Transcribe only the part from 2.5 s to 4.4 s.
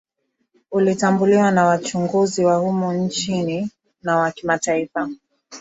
humu nchini na wa